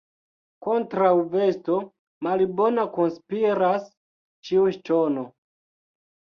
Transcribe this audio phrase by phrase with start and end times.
[0.67, 1.75] Kontraŭ vesto
[2.27, 3.87] malbona konspiras
[4.51, 5.29] ĉiu ŝtono.